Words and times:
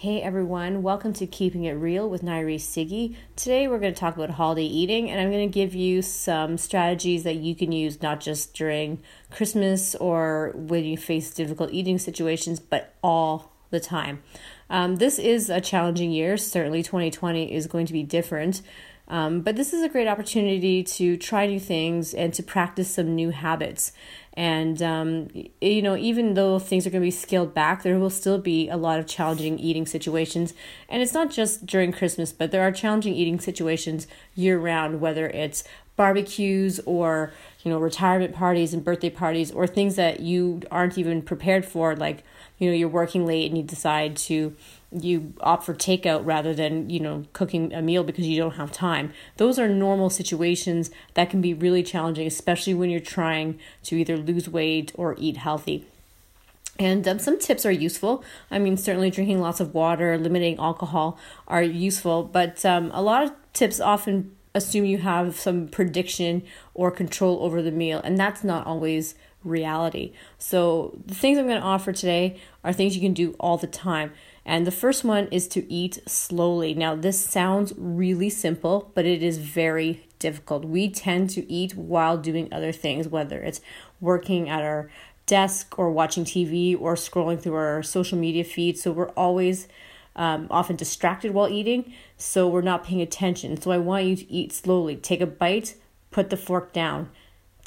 Hey 0.00 0.22
everyone, 0.22 0.84
welcome 0.84 1.12
to 1.14 1.26
Keeping 1.26 1.64
It 1.64 1.72
Real 1.72 2.08
with 2.08 2.22
Nairi 2.22 2.54
Siggy. 2.54 3.16
Today 3.34 3.66
we're 3.66 3.80
going 3.80 3.92
to 3.92 3.98
talk 3.98 4.14
about 4.14 4.30
holiday 4.30 4.62
eating 4.62 5.10
and 5.10 5.20
I'm 5.20 5.32
going 5.32 5.50
to 5.50 5.52
give 5.52 5.74
you 5.74 6.02
some 6.02 6.56
strategies 6.56 7.24
that 7.24 7.34
you 7.34 7.56
can 7.56 7.72
use 7.72 8.00
not 8.00 8.20
just 8.20 8.54
during 8.54 9.02
Christmas 9.32 9.96
or 9.96 10.52
when 10.54 10.84
you 10.84 10.96
face 10.96 11.34
difficult 11.34 11.72
eating 11.72 11.98
situations, 11.98 12.60
but 12.60 12.94
all 13.02 13.50
the 13.70 13.80
time. 13.80 14.22
Um, 14.70 14.96
this 14.96 15.18
is 15.18 15.50
a 15.50 15.60
challenging 15.60 16.12
year. 16.12 16.36
Certainly, 16.36 16.84
2020 16.84 17.52
is 17.52 17.66
going 17.66 17.86
to 17.86 17.92
be 17.92 18.04
different. 18.04 18.62
Um, 19.08 19.40
but 19.40 19.56
this 19.56 19.72
is 19.72 19.82
a 19.82 19.88
great 19.88 20.06
opportunity 20.06 20.82
to 20.82 21.16
try 21.16 21.46
new 21.46 21.58
things 21.58 22.12
and 22.12 22.32
to 22.34 22.42
practice 22.42 22.90
some 22.90 23.14
new 23.14 23.30
habits. 23.30 23.92
And, 24.34 24.80
um, 24.82 25.28
you 25.60 25.82
know, 25.82 25.96
even 25.96 26.34
though 26.34 26.58
things 26.58 26.86
are 26.86 26.90
going 26.90 27.02
to 27.02 27.06
be 27.06 27.10
scaled 27.10 27.54
back, 27.54 27.82
there 27.82 27.98
will 27.98 28.10
still 28.10 28.38
be 28.38 28.68
a 28.68 28.76
lot 28.76 29.00
of 29.00 29.06
challenging 29.06 29.58
eating 29.58 29.86
situations. 29.86 30.54
And 30.88 31.02
it's 31.02 31.14
not 31.14 31.30
just 31.30 31.66
during 31.66 31.90
Christmas, 31.90 32.32
but 32.32 32.50
there 32.50 32.62
are 32.62 32.70
challenging 32.70 33.14
eating 33.14 33.40
situations 33.40 34.06
year 34.36 34.58
round, 34.58 35.00
whether 35.00 35.26
it's 35.28 35.64
barbecues 35.96 36.78
or, 36.86 37.32
you 37.64 37.70
know, 37.72 37.78
retirement 37.78 38.34
parties 38.34 38.72
and 38.72 38.84
birthday 38.84 39.10
parties 39.10 39.50
or 39.50 39.66
things 39.66 39.96
that 39.96 40.20
you 40.20 40.60
aren't 40.70 40.98
even 40.98 41.20
prepared 41.22 41.64
for, 41.64 41.96
like, 41.96 42.22
you 42.58 42.68
know, 42.68 42.76
you're 42.76 42.88
working 42.88 43.26
late 43.26 43.50
and 43.50 43.58
you 43.58 43.64
decide 43.64 44.16
to 44.16 44.54
you 44.90 45.34
opt 45.40 45.64
for 45.64 45.74
takeout 45.74 46.24
rather 46.24 46.54
than 46.54 46.88
you 46.88 46.98
know 46.98 47.24
cooking 47.34 47.72
a 47.74 47.82
meal 47.82 48.02
because 48.02 48.26
you 48.26 48.38
don't 48.38 48.54
have 48.54 48.72
time 48.72 49.12
those 49.36 49.58
are 49.58 49.68
normal 49.68 50.08
situations 50.08 50.90
that 51.14 51.28
can 51.28 51.42
be 51.42 51.52
really 51.52 51.82
challenging 51.82 52.26
especially 52.26 52.72
when 52.72 52.88
you're 52.88 52.98
trying 52.98 53.58
to 53.82 53.96
either 53.96 54.16
lose 54.16 54.48
weight 54.48 54.90
or 54.94 55.14
eat 55.18 55.36
healthy 55.36 55.86
and 56.78 57.06
um, 57.08 57.18
some 57.18 57.38
tips 57.38 57.66
are 57.66 57.72
useful. 57.72 58.22
I 58.50 58.58
mean, 58.58 58.76
certainly 58.76 59.10
drinking 59.10 59.40
lots 59.40 59.58
of 59.58 59.74
water, 59.74 60.16
limiting 60.16 60.58
alcohol 60.58 61.18
are 61.48 61.62
useful, 61.62 62.22
but 62.22 62.64
um, 62.64 62.90
a 62.94 63.02
lot 63.02 63.24
of 63.24 63.32
tips 63.52 63.80
often 63.80 64.36
assume 64.54 64.84
you 64.84 64.98
have 64.98 65.38
some 65.38 65.68
prediction 65.68 66.42
or 66.74 66.90
control 66.90 67.42
over 67.42 67.62
the 67.62 67.72
meal, 67.72 68.00
and 68.04 68.16
that's 68.16 68.44
not 68.44 68.66
always 68.66 69.14
reality. 69.44 70.12
So, 70.38 70.96
the 71.06 71.14
things 71.14 71.38
I'm 71.38 71.46
going 71.46 71.60
to 71.60 71.66
offer 71.66 71.92
today 71.92 72.40
are 72.62 72.72
things 72.72 72.94
you 72.94 73.00
can 73.00 73.14
do 73.14 73.34
all 73.40 73.56
the 73.56 73.66
time. 73.66 74.12
And 74.48 74.66
the 74.66 74.70
first 74.70 75.04
one 75.04 75.28
is 75.30 75.46
to 75.48 75.70
eat 75.70 75.98
slowly. 76.08 76.72
Now, 76.72 76.94
this 76.94 77.20
sounds 77.22 77.74
really 77.76 78.30
simple, 78.30 78.90
but 78.94 79.04
it 79.04 79.22
is 79.22 79.36
very 79.36 80.08
difficult. 80.18 80.64
We 80.64 80.88
tend 80.88 81.28
to 81.30 81.52
eat 81.52 81.76
while 81.76 82.16
doing 82.16 82.48
other 82.50 82.72
things, 82.72 83.08
whether 83.08 83.42
it's 83.42 83.60
working 84.00 84.48
at 84.48 84.62
our 84.62 84.90
desk 85.26 85.78
or 85.78 85.90
watching 85.90 86.24
TV 86.24 86.74
or 86.80 86.94
scrolling 86.94 87.38
through 87.38 87.56
our 87.56 87.82
social 87.82 88.16
media 88.16 88.42
feed. 88.42 88.78
So 88.78 88.90
we're 88.90 89.10
always 89.10 89.68
um, 90.16 90.46
often 90.50 90.76
distracted 90.76 91.34
while 91.34 91.50
eating, 91.50 91.92
so 92.16 92.48
we're 92.48 92.62
not 92.62 92.84
paying 92.84 93.02
attention. 93.02 93.60
So 93.60 93.70
I 93.70 93.76
want 93.76 94.06
you 94.06 94.16
to 94.16 94.32
eat 94.32 94.54
slowly. 94.54 94.96
Take 94.96 95.20
a 95.20 95.26
bite, 95.26 95.74
put 96.10 96.30
the 96.30 96.38
fork 96.38 96.72
down. 96.72 97.10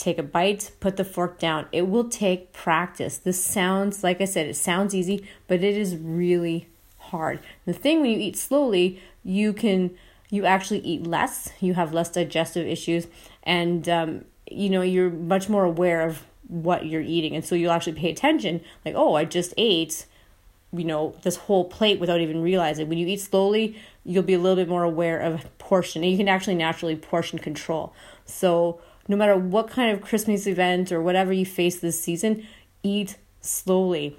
Take 0.00 0.16
a 0.16 0.22
bite, 0.22 0.70
put 0.80 0.96
the 0.96 1.04
fork 1.04 1.38
down. 1.38 1.66
It 1.72 1.86
will 1.86 2.08
take 2.08 2.54
practice. 2.54 3.18
This 3.18 3.44
sounds, 3.44 4.02
like 4.02 4.22
I 4.22 4.24
said, 4.24 4.46
it 4.46 4.56
sounds 4.56 4.94
easy, 4.94 5.28
but 5.46 5.62
it 5.62 5.76
is 5.76 5.94
really 5.94 6.68
hard. 6.96 7.40
The 7.66 7.74
thing 7.74 8.00
when 8.00 8.10
you 8.10 8.18
eat 8.18 8.38
slowly, 8.38 9.02
you 9.22 9.52
can 9.52 9.90
you 10.30 10.46
actually 10.46 10.78
eat 10.78 11.06
less. 11.06 11.50
You 11.60 11.74
have 11.74 11.92
less 11.92 12.08
digestive 12.08 12.66
issues, 12.66 13.08
and 13.42 13.86
um, 13.90 14.24
you 14.50 14.70
know 14.70 14.80
you're 14.80 15.10
much 15.10 15.50
more 15.50 15.64
aware 15.64 16.00
of 16.00 16.24
what 16.48 16.86
you're 16.86 17.02
eating, 17.02 17.36
and 17.36 17.44
so 17.44 17.54
you'll 17.54 17.70
actually 17.70 18.00
pay 18.00 18.10
attention. 18.10 18.62
Like, 18.86 18.94
oh, 18.96 19.16
I 19.16 19.26
just 19.26 19.52
ate, 19.58 20.06
you 20.72 20.84
know, 20.84 21.14
this 21.24 21.36
whole 21.36 21.64
plate 21.66 22.00
without 22.00 22.22
even 22.22 22.40
realizing. 22.40 22.88
When 22.88 22.96
you 22.96 23.06
eat 23.06 23.20
slowly, 23.20 23.76
you'll 24.04 24.22
be 24.22 24.32
a 24.32 24.38
little 24.38 24.56
bit 24.56 24.66
more 24.66 24.82
aware 24.82 25.20
of 25.20 25.44
portion, 25.58 26.02
and 26.02 26.10
you 26.10 26.16
can 26.16 26.28
actually 26.28 26.54
naturally 26.54 26.96
portion 26.96 27.38
control. 27.38 27.92
So 28.24 28.80
no 29.10 29.16
matter 29.16 29.36
what 29.36 29.68
kind 29.68 29.90
of 29.90 30.00
Christmas 30.00 30.46
event 30.46 30.92
or 30.92 31.02
whatever 31.02 31.32
you 31.32 31.44
face 31.44 31.80
this 31.80 32.00
season, 32.00 32.46
eat 32.84 33.16
slowly 33.40 34.16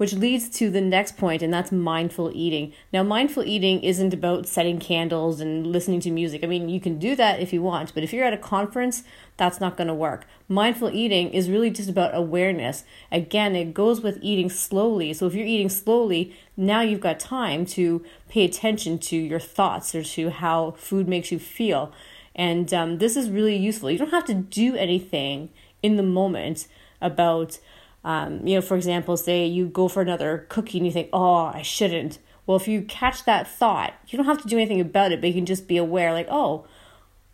which 0.00 0.14
leads 0.14 0.48
to 0.48 0.70
the 0.70 0.80
next 0.80 1.18
point, 1.18 1.42
and 1.42 1.52
that's 1.52 1.70
mindful 1.70 2.30
eating. 2.32 2.72
Now, 2.90 3.02
mindful 3.02 3.44
eating 3.44 3.82
isn't 3.82 4.14
about 4.14 4.48
setting 4.48 4.78
candles 4.78 5.40
and 5.40 5.66
listening 5.66 6.00
to 6.00 6.10
music. 6.10 6.42
I 6.42 6.46
mean, 6.46 6.70
you 6.70 6.80
can 6.80 6.98
do 6.98 7.14
that 7.16 7.38
if 7.40 7.52
you 7.52 7.60
want, 7.60 7.92
but 7.92 8.02
if 8.02 8.10
you're 8.10 8.24
at 8.24 8.32
a 8.32 8.38
conference, 8.38 9.02
that's 9.36 9.60
not 9.60 9.76
going 9.76 9.88
to 9.88 9.94
work. 9.94 10.24
Mindful 10.48 10.88
eating 10.88 11.28
is 11.34 11.50
really 11.50 11.68
just 11.68 11.90
about 11.90 12.14
awareness. 12.14 12.84
Again, 13.12 13.54
it 13.54 13.74
goes 13.74 14.00
with 14.00 14.18
eating 14.22 14.48
slowly. 14.48 15.12
So 15.12 15.26
if 15.26 15.34
you're 15.34 15.46
eating 15.46 15.68
slowly, 15.68 16.34
now 16.56 16.80
you've 16.80 17.00
got 17.00 17.20
time 17.20 17.66
to 17.66 18.02
pay 18.30 18.46
attention 18.46 18.98
to 19.00 19.16
your 19.18 19.38
thoughts 19.38 19.94
or 19.94 20.02
to 20.02 20.30
how 20.30 20.70
food 20.78 21.08
makes 21.08 21.30
you 21.30 21.38
feel. 21.38 21.92
And 22.40 22.72
um, 22.72 22.96
this 22.96 23.18
is 23.18 23.28
really 23.28 23.54
useful. 23.54 23.90
You 23.90 23.98
don't 23.98 24.12
have 24.12 24.24
to 24.24 24.34
do 24.34 24.74
anything 24.74 25.50
in 25.82 25.96
the 25.96 26.02
moment 26.02 26.66
about 27.02 27.58
um, 28.02 28.46
you 28.46 28.54
know, 28.54 28.62
for 28.62 28.76
example, 28.76 29.18
say 29.18 29.44
you 29.44 29.66
go 29.66 29.86
for 29.86 30.00
another 30.00 30.46
cookie 30.48 30.78
and 30.78 30.86
you 30.86 30.92
think, 30.92 31.10
oh, 31.12 31.50
I 31.54 31.60
shouldn't. 31.60 32.18
Well, 32.46 32.56
if 32.56 32.66
you 32.66 32.80
catch 32.80 33.26
that 33.26 33.46
thought, 33.46 33.92
you 34.08 34.16
don't 34.16 34.24
have 34.24 34.40
to 34.40 34.48
do 34.48 34.56
anything 34.56 34.80
about 34.80 35.12
it, 35.12 35.20
but 35.20 35.28
you 35.28 35.34
can 35.34 35.44
just 35.44 35.68
be 35.68 35.76
aware, 35.76 36.14
like, 36.14 36.28
oh, 36.30 36.66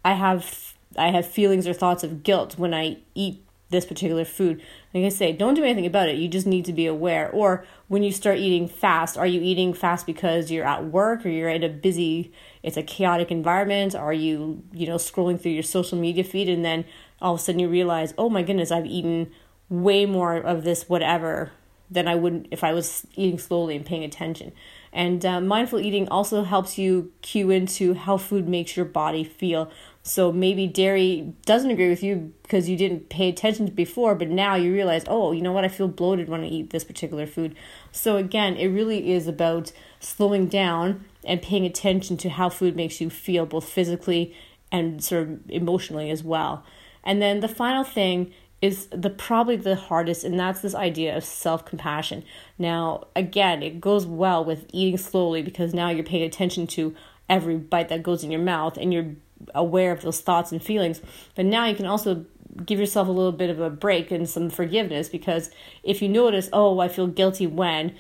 I 0.05 0.15
have 0.15 0.75
I 0.97 1.11
have 1.11 1.25
feelings 1.25 1.69
or 1.69 1.73
thoughts 1.73 2.03
of 2.03 2.25
guilt 2.25 2.59
when 2.59 2.75
I 2.75 2.99
eat 3.15 3.46
this 3.71 3.85
particular 3.85 4.25
food. 4.25 4.63
Like 4.95 5.05
I 5.05 5.09
say, 5.09 5.33
don't 5.33 5.55
do 5.55 5.65
anything 5.65 5.87
about 5.87 6.09
it. 6.09 6.17
You 6.17 6.29
just 6.29 6.47
need 6.47 6.65
to 6.67 6.73
be 6.73 6.87
aware. 6.87 7.31
Or 7.31 7.65
when 7.89 8.03
you 8.03 8.13
start 8.13 8.39
eating 8.39 8.69
fast, 8.69 9.19
are 9.19 9.27
you 9.27 9.41
eating 9.41 9.75
fast 9.75 10.07
because 10.07 10.51
you're 10.51 10.67
at 10.67 10.85
work 10.85 11.27
or 11.27 11.31
you're 11.31 11.49
in 11.49 11.65
a 11.65 11.69
busy, 11.69 12.33
it's 12.63 12.77
a 12.77 12.83
chaotic 12.83 13.31
environment? 13.31 13.95
Are 13.95 14.13
you, 14.13 14.63
you 14.73 14.87
know, 14.87 14.97
scrolling 14.97 15.41
through 15.41 15.53
your 15.53 15.63
social 15.63 15.99
media 15.99 16.23
feed 16.23 16.49
and 16.49 16.65
then 16.65 16.85
all 17.21 17.35
of 17.35 17.41
a 17.41 17.43
sudden 17.43 17.59
you 17.59 17.69
realize, 17.69 18.15
oh 18.17 18.29
my 18.29 18.43
goodness, 18.43 18.71
I've 18.71 18.87
eaten 18.87 19.33
way 19.69 20.07
more 20.07 20.37
of 20.37 20.63
this 20.63 20.89
whatever 20.89 21.51
than 21.91 22.09
I 22.09 22.15
would 22.15 22.49
if 22.51 22.65
I 22.65 22.73
was 22.73 23.07
eating 23.15 23.39
slowly 23.39 23.77
and 23.77 23.87
paying 23.87 24.05
attention. 24.05 24.53
And 24.97 25.27
uh, 25.27 25.43
mindful 25.43 25.79
eating 25.79 26.09
also 26.09 26.43
helps 26.43 26.79
you 26.79 27.13
cue 27.21 27.51
into 27.51 27.93
how 27.93 28.17
food 28.17 28.49
makes 28.49 28.79
your 28.79 28.87
body 28.87 29.25
feel. 29.25 29.71
So 30.03 30.33
maybe 30.33 30.67
dairy 30.67 31.35
doesn't 31.45 31.71
agree 31.71 31.91
with 31.91 32.03
you 32.03 32.33
because 32.43 32.71
you 32.71 32.79
didn't 32.79 33.11
pay 33.11 33.29
attention 33.29 33.67
to 33.67 33.73
before, 33.73 34.15
but 34.15 34.31
now 34.31 34.55
you 34.55 34.73
realize, 34.73 35.05
oh, 35.07 35.33
you 35.33 35.43
know 35.43 35.53
what, 35.53 35.67
I 35.67 35.69
feel 35.69 35.87
bloated 35.87 36.31
when 36.31 36.41
I 36.41 36.47
eat 36.47 36.71
this 36.71 36.83
particular 36.83 37.27
food. 37.27 37.55
So 37.93 38.17
again, 38.17 38.57
it 38.57 38.69
really 38.69 39.13
is 39.13 39.29
about 39.29 39.71
slowing 40.01 40.47
down 40.47 41.05
and 41.27 41.43
paying 41.43 41.67
attention 41.67 42.17
to 42.17 42.31
how 42.31 42.49
food 42.49 42.75
makes 42.75 42.99
you 42.99 43.11
feel, 43.11 43.45
both 43.45 43.69
physically 43.69 44.35
and 44.73 45.05
sort 45.05 45.25
of 45.25 45.51
emotionally 45.51 46.09
as 46.09 46.25
well. 46.25 46.65
And 47.05 47.21
then 47.21 47.41
the 47.41 47.49
final 47.49 47.85
thing 47.85 48.33
is 48.63 48.87
the 48.87 49.11
probably 49.11 49.57
the 49.57 49.77
hardest 49.77 50.25
and 50.25 50.39
that's 50.39 50.61
this 50.61 50.75
idea 50.75 51.17
of 51.17 51.25
self-compassion. 51.25 52.25
Now 52.59 53.07
again 53.15 53.63
it 53.63 53.81
goes 53.81 54.07
well 54.07 54.45
with 54.45 54.67
eating 54.73 54.99
slowly 54.99 55.43
because 55.43 55.75
now 55.75 55.91
you're 55.91 56.05
paying 56.05 56.25
attention 56.25 56.67
to 56.69 56.95
every 57.29 57.57
bite 57.57 57.89
that 57.89 58.03
goes 58.03 58.25
in 58.25 58.31
your 58.31 58.41
mouth 58.41 58.77
and 58.77 58.93
you're 58.93 59.15
aware 59.55 59.93
of 59.93 60.01
those 60.03 60.21
thoughts 60.21 60.53
and 60.53 60.63
feelings. 60.63 61.03
But 61.35 61.45
now 61.45 61.67
you 61.67 61.75
can 61.75 61.87
also 61.87 62.25
give 62.65 62.79
yourself 62.79 63.09
a 63.09 63.13
little 63.13 63.33
bit 63.33 63.51
of 63.51 63.61
a 63.61 63.71
break 63.71 64.11
and 64.11 64.29
some 64.29 64.49
forgiveness 64.49 65.09
because 65.09 65.51
if 65.83 66.01
you 66.01 66.09
notice 66.09 66.49
oh 66.53 66.79
i 66.79 66.89
feel 66.89 67.07
guilty 67.07 67.47
when 67.47 67.95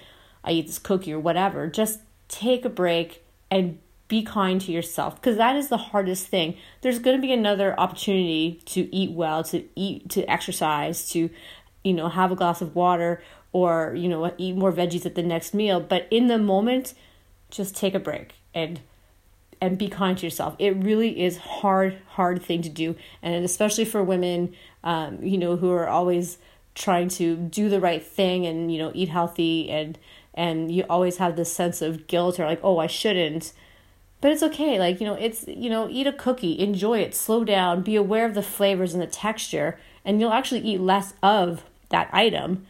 i 0.45 0.51
eat 0.51 0.67
this 0.67 0.79
cookie 0.79 1.13
or 1.13 1.21
whatever 1.21 1.67
just 1.67 2.01
take 2.29 2.65
a 2.65 2.71
break 2.71 3.23
and 3.51 3.79
be 4.09 4.23
kind 4.23 4.61
to 4.61 4.73
yourself 4.73 5.17
because 5.17 5.37
that 5.37 5.57
is 5.57 5.69
the 5.69 5.77
hardest 5.77 6.29
thing. 6.29 6.57
There's 6.81 6.99
going 6.99 7.17
to 7.17 7.21
be 7.21 7.33
another 7.33 7.79
opportunity 7.79 8.61
to 8.67 8.95
eat 8.95 9.13
well 9.13 9.43
to 9.45 9.65
eat 9.75 10.09
to 10.11 10.25
exercise 10.31 11.09
to 11.11 11.31
you 11.83 11.93
know 11.93 12.09
have 12.09 12.31
a 12.31 12.37
glass 12.37 12.61
of 12.61 12.75
water 12.75 13.23
or 13.53 13.95
you 13.97 14.09
know 14.09 14.33
eat 14.39 14.55
more 14.55 14.73
veggies 14.73 15.07
at 15.07 15.15
the 15.15 15.23
next 15.23 15.55
meal. 15.55 15.81
But 15.81 16.07
in 16.11 16.29
the 16.29 16.39
moment 16.39 16.95
just 17.51 17.77
take 17.77 17.95
a 17.95 18.01
break 18.01 18.35
and 18.55 18.81
and 19.61 19.79
be 19.79 19.89
kind 19.89 20.19
to 20.19 20.27
yourself. 20.27 20.55
It 20.59 20.77
really 20.77 21.23
is 21.23 21.39
hard 21.39 21.99
hard 22.11 22.43
thing 22.43 22.63
to 22.63 22.69
do. 22.69 22.97
And 23.23 23.45
especially 23.45 23.85
for 23.85 24.03
women 24.03 24.55
um, 24.85 25.19
you 25.23 25.39
know 25.39 25.57
who 25.57 25.71
are 25.73 25.89
always 25.89 26.39
trying 26.77 27.09
to 27.09 27.37
do 27.37 27.69
the 27.69 27.81
right 27.81 28.05
thing 28.05 28.47
and 28.47 28.73
you 28.73 28.79
know 28.79 28.93
eat 28.95 29.09
healthy 29.09 29.71
and 29.71 29.99
and 30.35 30.71
you 30.71 30.85
always 30.91 31.17
have 31.17 31.35
this 31.35 31.53
sense 31.53 31.81
of 31.81 32.07
guilt 32.07 32.39
or 32.39 32.45
like 32.45 32.61
oh 32.63 32.79
i 32.79 32.87
shouldn't 32.87 33.55
but 34.21 34.33
it's 34.33 34.43
okay. 34.43 34.79
Like, 34.79 35.01
you 35.01 35.07
know, 35.07 35.15
it's, 35.15 35.47
you 35.47 35.69
know, 35.69 35.89
eat 35.91 36.07
a 36.07 36.13
cookie, 36.13 36.59
enjoy 36.59 36.99
it, 37.01 37.15
slow 37.15 37.45
down, 37.45 37.83
be 37.83 37.97
aware 37.97 38.25
of 38.25 38.35
the 38.35 38.43
flavors 38.43 38.95
and 38.95 39.03
the 39.03 39.07
texture, 39.07 39.79
and 40.05 40.21
you'll 40.21 40.33
actually 40.33 40.61
eat 40.61 40.81
less 40.81 41.15
of 41.23 41.65
that 41.91 42.09
item, 42.13 42.67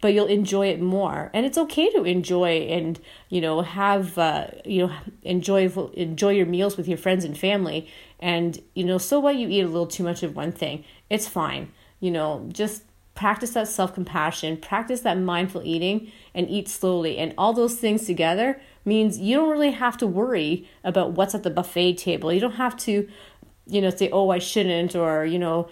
but 0.00 0.12
you'll 0.12 0.26
enjoy 0.26 0.68
it 0.68 0.80
more. 0.80 1.30
And 1.32 1.46
it's 1.46 1.58
okay 1.58 1.90
to 1.90 2.04
enjoy 2.04 2.66
and, 2.68 3.00
you 3.28 3.40
know, 3.40 3.62
have, 3.62 4.18
uh, 4.18 4.48
you 4.64 4.86
know, 4.86 4.94
enjoy, 5.22 5.68
enjoy 5.94 6.32
your 6.32 6.46
meals 6.46 6.76
with 6.76 6.88
your 6.88 6.98
friends 6.98 7.24
and 7.24 7.36
family. 7.36 7.88
And, 8.18 8.60
you 8.74 8.84
know, 8.84 8.98
so 8.98 9.20
what 9.20 9.36
you 9.36 9.48
eat 9.48 9.62
a 9.62 9.68
little 9.68 9.86
too 9.86 10.04
much 10.04 10.22
of 10.22 10.36
one 10.36 10.52
thing, 10.52 10.84
it's 11.08 11.28
fine. 11.28 11.72
You 12.00 12.10
know, 12.10 12.48
just 12.52 12.82
practice 13.14 13.50
that 13.50 13.68
self 13.68 13.94
compassion, 13.94 14.56
practice 14.56 15.00
that 15.02 15.18
mindful 15.18 15.62
eating, 15.64 16.10
and 16.34 16.48
eat 16.48 16.68
slowly. 16.68 17.18
And 17.18 17.34
all 17.36 17.52
those 17.52 17.74
things 17.74 18.06
together 18.06 18.60
means 18.84 19.18
you 19.18 19.36
don't 19.36 19.50
really 19.50 19.72
have 19.72 19.96
to 19.98 20.06
worry 20.06 20.68
about 20.84 21.12
what's 21.12 21.34
at 21.34 21.42
the 21.42 21.50
buffet 21.50 21.94
table. 21.94 22.32
You 22.32 22.40
don't 22.40 22.52
have 22.52 22.76
to, 22.78 23.08
you 23.66 23.80
know, 23.80 23.90
say, 23.90 24.10
oh, 24.10 24.30
I 24.30 24.38
shouldn't, 24.38 24.96
or, 24.96 25.24
you 25.24 25.38
know, 25.38 25.68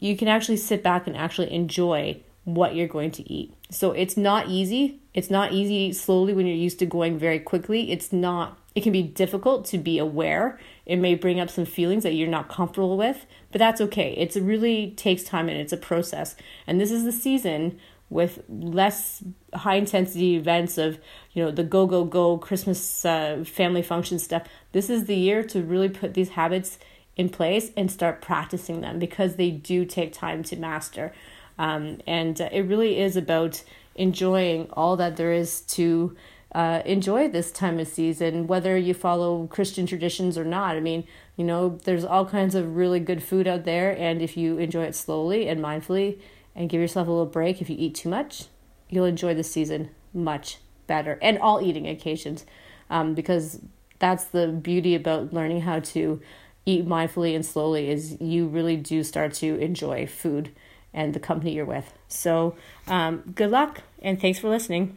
you 0.00 0.16
can 0.16 0.28
actually 0.28 0.56
sit 0.56 0.82
back 0.82 1.06
and 1.06 1.16
actually 1.16 1.52
enjoy 1.52 2.20
what 2.44 2.74
you're 2.74 2.88
going 2.88 3.12
to 3.12 3.32
eat. 3.32 3.54
So 3.70 3.92
it's 3.92 4.16
not 4.16 4.48
easy. 4.48 5.00
It's 5.14 5.30
not 5.30 5.52
easy 5.52 5.92
slowly 5.92 6.34
when 6.34 6.46
you're 6.46 6.56
used 6.56 6.80
to 6.80 6.86
going 6.86 7.18
very 7.18 7.38
quickly. 7.38 7.92
It's 7.92 8.12
not, 8.12 8.58
it 8.74 8.82
can 8.82 8.92
be 8.92 9.02
difficult 9.02 9.64
to 9.66 9.78
be 9.78 9.98
aware. 9.98 10.58
It 10.84 10.96
may 10.96 11.14
bring 11.14 11.38
up 11.38 11.50
some 11.50 11.64
feelings 11.64 12.02
that 12.02 12.14
you're 12.14 12.28
not 12.28 12.48
comfortable 12.48 12.96
with, 12.96 13.26
but 13.52 13.60
that's 13.60 13.80
okay. 13.80 14.12
It's 14.16 14.36
really 14.36 14.90
takes 14.90 15.22
time 15.22 15.48
and 15.48 15.58
it's 15.58 15.72
a 15.72 15.76
process. 15.76 16.34
And 16.66 16.80
this 16.80 16.90
is 16.90 17.04
the 17.04 17.12
season 17.12 17.78
with 18.12 18.42
less 18.48 19.24
high 19.54 19.76
intensity 19.76 20.36
events 20.36 20.76
of 20.76 20.98
you 21.32 21.42
know 21.42 21.50
the 21.50 21.64
go 21.64 21.86
go 21.86 22.04
go 22.04 22.36
christmas 22.36 23.04
uh, 23.04 23.42
family 23.46 23.82
function 23.82 24.18
stuff 24.18 24.42
this 24.72 24.90
is 24.90 25.06
the 25.06 25.16
year 25.16 25.42
to 25.42 25.62
really 25.62 25.88
put 25.88 26.14
these 26.14 26.30
habits 26.30 26.78
in 27.16 27.28
place 27.28 27.70
and 27.76 27.90
start 27.90 28.20
practicing 28.20 28.80
them 28.80 28.98
because 28.98 29.36
they 29.36 29.50
do 29.50 29.84
take 29.84 30.12
time 30.12 30.42
to 30.42 30.56
master 30.56 31.12
um, 31.58 31.98
and 32.06 32.40
uh, 32.40 32.48
it 32.52 32.62
really 32.62 32.98
is 32.98 33.16
about 33.16 33.62
enjoying 33.94 34.68
all 34.72 34.96
that 34.96 35.16
there 35.16 35.32
is 35.32 35.60
to 35.62 36.16
uh, 36.54 36.82
enjoy 36.84 37.28
this 37.28 37.50
time 37.50 37.78
of 37.78 37.88
season, 37.88 38.46
whether 38.46 38.76
you 38.76 38.92
follow 38.92 39.46
Christian 39.46 39.86
traditions 39.86 40.36
or 40.36 40.44
not. 40.44 40.76
I 40.76 40.80
mean, 40.80 41.04
you 41.36 41.44
know, 41.44 41.78
there's 41.84 42.04
all 42.04 42.26
kinds 42.26 42.54
of 42.54 42.76
really 42.76 43.00
good 43.00 43.22
food 43.22 43.46
out 43.46 43.64
there, 43.64 43.96
and 43.98 44.20
if 44.20 44.36
you 44.36 44.58
enjoy 44.58 44.84
it 44.84 44.94
slowly 44.94 45.48
and 45.48 45.60
mindfully 45.60 46.18
and 46.54 46.68
give 46.68 46.80
yourself 46.80 47.08
a 47.08 47.10
little 47.10 47.26
break, 47.26 47.60
if 47.60 47.70
you 47.70 47.76
eat 47.78 47.94
too 47.94 48.08
much, 48.08 48.46
you'll 48.88 49.04
enjoy 49.04 49.34
the 49.34 49.44
season 49.44 49.90
much 50.12 50.58
better, 50.86 51.18
and 51.22 51.38
all 51.38 51.62
eating 51.62 51.88
occasions, 51.88 52.44
um, 52.90 53.14
because 53.14 53.60
that's 53.98 54.24
the 54.24 54.48
beauty 54.48 54.94
about 54.94 55.32
learning 55.32 55.62
how 55.62 55.80
to 55.80 56.20
eat 56.66 56.86
mindfully 56.86 57.34
and 57.34 57.44
slowly 57.44 57.88
is 57.88 58.20
you 58.20 58.46
really 58.46 58.76
do 58.76 59.02
start 59.02 59.32
to 59.32 59.58
enjoy 59.58 60.06
food 60.06 60.50
and 60.92 61.14
the 61.14 61.20
company 61.20 61.54
you're 61.54 61.64
with. 61.64 61.92
So, 62.08 62.56
um, 62.86 63.32
good 63.34 63.50
luck 63.50 63.82
and 64.00 64.20
thanks 64.20 64.38
for 64.38 64.48
listening. 64.48 64.96